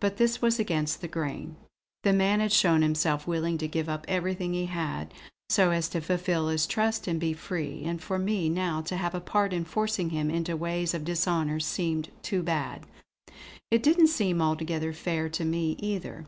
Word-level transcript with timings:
But 0.00 0.18
this 0.18 0.42
was 0.42 0.58
against 0.58 1.00
the 1.00 1.08
grain. 1.08 1.56
The 2.02 2.12
man 2.12 2.40
had 2.40 2.52
shown 2.52 2.82
himself 2.82 3.26
willing 3.26 3.56
to 3.56 3.66
give 3.66 3.88
up 3.88 4.04
everything 4.06 4.52
he 4.52 4.66
had, 4.66 5.14
so 5.48 5.70
as 5.70 5.88
to 5.88 6.02
fulfill 6.02 6.48
his 6.48 6.66
trust 6.66 7.08
and 7.08 7.18
be 7.18 7.32
free; 7.32 7.82
and 7.86 7.98
for 7.98 8.18
me 8.18 8.50
now 8.50 8.82
to 8.82 8.98
have 8.98 9.14
a 9.14 9.18
part 9.18 9.54
in 9.54 9.64
forcing 9.64 10.10
him 10.10 10.28
into 10.30 10.58
ways 10.58 10.92
of 10.92 11.06
dishonour 11.06 11.58
seemed 11.58 12.10
too 12.22 12.42
bad. 12.42 12.84
It 13.70 13.82
didn't 13.82 14.08
seem 14.08 14.42
altogether 14.42 14.92
fair 14.92 15.30
to 15.30 15.44
me 15.46 15.76
either. 15.78 16.26